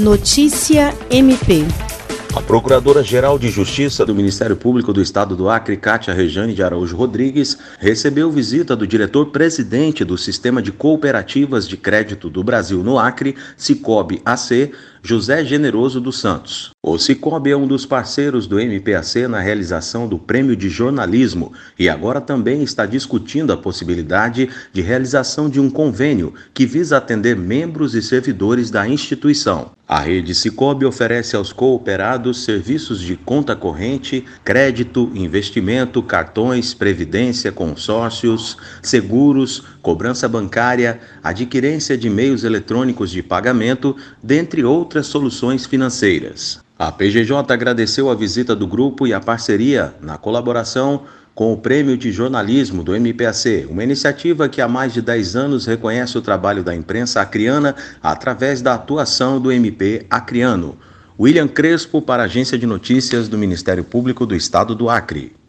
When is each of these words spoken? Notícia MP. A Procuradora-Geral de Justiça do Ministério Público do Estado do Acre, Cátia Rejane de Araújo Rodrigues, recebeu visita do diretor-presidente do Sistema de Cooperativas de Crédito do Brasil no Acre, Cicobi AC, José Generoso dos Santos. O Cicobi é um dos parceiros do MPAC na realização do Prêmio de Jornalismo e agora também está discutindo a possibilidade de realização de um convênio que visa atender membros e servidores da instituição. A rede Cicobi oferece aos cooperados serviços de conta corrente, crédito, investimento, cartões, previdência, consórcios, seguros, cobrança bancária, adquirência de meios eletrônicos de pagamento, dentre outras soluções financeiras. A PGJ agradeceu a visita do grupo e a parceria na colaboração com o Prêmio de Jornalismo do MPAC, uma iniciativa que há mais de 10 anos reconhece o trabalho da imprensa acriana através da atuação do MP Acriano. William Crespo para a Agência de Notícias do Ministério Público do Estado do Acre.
Notícia 0.00 0.94
MP. 1.10 1.62
A 2.34 2.40
Procuradora-Geral 2.40 3.38
de 3.38 3.50
Justiça 3.50 4.06
do 4.06 4.14
Ministério 4.14 4.56
Público 4.56 4.94
do 4.94 5.02
Estado 5.02 5.36
do 5.36 5.50
Acre, 5.50 5.76
Cátia 5.76 6.14
Rejane 6.14 6.54
de 6.54 6.62
Araújo 6.62 6.96
Rodrigues, 6.96 7.58
recebeu 7.78 8.30
visita 8.30 8.74
do 8.74 8.86
diretor-presidente 8.86 10.02
do 10.02 10.16
Sistema 10.16 10.62
de 10.62 10.72
Cooperativas 10.72 11.68
de 11.68 11.76
Crédito 11.76 12.30
do 12.30 12.42
Brasil 12.42 12.82
no 12.82 12.98
Acre, 12.98 13.36
Cicobi 13.58 14.22
AC, 14.24 14.70
José 15.02 15.44
Generoso 15.44 16.00
dos 16.00 16.18
Santos. 16.20 16.70
O 16.82 16.98
Cicobi 16.98 17.50
é 17.50 17.56
um 17.56 17.66
dos 17.66 17.86
parceiros 17.86 18.46
do 18.46 18.60
MPAC 18.60 19.26
na 19.28 19.40
realização 19.40 20.06
do 20.06 20.18
Prêmio 20.18 20.54
de 20.54 20.68
Jornalismo 20.68 21.52
e 21.78 21.88
agora 21.88 22.20
também 22.20 22.62
está 22.62 22.84
discutindo 22.84 23.52
a 23.52 23.56
possibilidade 23.56 24.48
de 24.72 24.80
realização 24.82 25.48
de 25.48 25.58
um 25.58 25.70
convênio 25.70 26.34
que 26.52 26.66
visa 26.66 26.98
atender 26.98 27.36
membros 27.36 27.94
e 27.94 28.02
servidores 28.02 28.70
da 28.70 28.86
instituição. 28.86 29.72
A 29.88 29.98
rede 29.98 30.34
Cicobi 30.36 30.86
oferece 30.86 31.34
aos 31.34 31.52
cooperados 31.52 32.44
serviços 32.44 33.00
de 33.00 33.16
conta 33.16 33.56
corrente, 33.56 34.24
crédito, 34.44 35.10
investimento, 35.14 36.00
cartões, 36.00 36.72
previdência, 36.72 37.50
consórcios, 37.50 38.56
seguros, 38.80 39.64
cobrança 39.82 40.28
bancária, 40.28 41.00
adquirência 41.22 41.96
de 41.96 42.08
meios 42.08 42.44
eletrônicos 42.44 43.10
de 43.10 43.22
pagamento, 43.22 43.96
dentre 44.22 44.64
outras 44.64 45.06
soluções 45.06 45.66
financeiras. 45.66 46.60
A 46.78 46.90
PGJ 46.90 47.52
agradeceu 47.52 48.08
a 48.08 48.14
visita 48.14 48.56
do 48.56 48.66
grupo 48.66 49.06
e 49.06 49.12
a 49.12 49.20
parceria 49.20 49.94
na 50.00 50.16
colaboração 50.16 51.02
com 51.34 51.52
o 51.52 51.56
Prêmio 51.56 51.96
de 51.96 52.12
Jornalismo 52.12 52.82
do 52.82 52.94
MPAC, 52.94 53.66
uma 53.70 53.84
iniciativa 53.84 54.48
que 54.48 54.60
há 54.60 54.68
mais 54.68 54.92
de 54.92 55.00
10 55.00 55.36
anos 55.36 55.66
reconhece 55.66 56.18
o 56.18 56.22
trabalho 56.22 56.62
da 56.62 56.74
imprensa 56.74 57.20
acriana 57.20 57.74
através 58.02 58.60
da 58.60 58.74
atuação 58.74 59.40
do 59.40 59.50
MP 59.50 60.06
Acriano. 60.10 60.76
William 61.18 61.48
Crespo 61.48 62.00
para 62.00 62.22
a 62.22 62.26
Agência 62.26 62.58
de 62.58 62.66
Notícias 62.66 63.28
do 63.28 63.38
Ministério 63.38 63.84
Público 63.84 64.26
do 64.26 64.34
Estado 64.34 64.74
do 64.74 64.88
Acre. 64.88 65.39